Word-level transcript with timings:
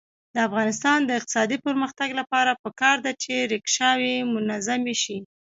د 0.33 0.35
افغانستان 0.47 0.97
د 1.05 1.09
اقتصادي 1.19 1.57
پرمختګ 1.65 2.09
لپاره 2.19 2.59
پکار 2.63 2.95
ده 3.05 3.11
چې 3.23 3.33
ریکشاوې 3.51 4.15
منظمې 4.33 4.95
شي. 5.03 5.17